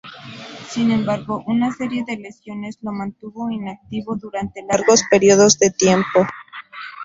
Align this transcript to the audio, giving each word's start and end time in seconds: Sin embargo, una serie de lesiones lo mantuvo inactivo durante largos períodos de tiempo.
Sin 0.67 0.89
embargo, 0.89 1.43
una 1.45 1.71
serie 1.75 2.03
de 2.03 2.17
lesiones 2.17 2.79
lo 2.81 2.91
mantuvo 2.91 3.51
inactivo 3.51 4.15
durante 4.15 4.63
largos 4.63 5.03
períodos 5.11 5.59
de 5.59 5.69
tiempo. 5.69 6.25